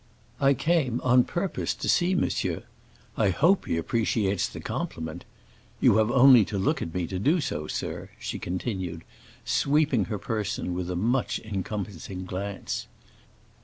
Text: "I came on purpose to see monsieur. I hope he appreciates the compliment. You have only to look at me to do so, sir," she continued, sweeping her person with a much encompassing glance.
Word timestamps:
"I 0.39 0.55
came 0.55 0.99
on 1.03 1.25
purpose 1.25 1.75
to 1.75 1.87
see 1.87 2.15
monsieur. 2.15 2.63
I 3.15 3.29
hope 3.29 3.67
he 3.67 3.77
appreciates 3.77 4.49
the 4.49 4.59
compliment. 4.59 5.25
You 5.79 5.97
have 5.97 6.09
only 6.09 6.43
to 6.45 6.57
look 6.57 6.81
at 6.81 6.91
me 6.91 7.05
to 7.05 7.19
do 7.19 7.39
so, 7.39 7.67
sir," 7.67 8.09
she 8.17 8.39
continued, 8.39 9.03
sweeping 9.45 10.05
her 10.05 10.17
person 10.17 10.73
with 10.73 10.89
a 10.89 10.95
much 10.95 11.37
encompassing 11.41 12.25
glance. 12.25 12.87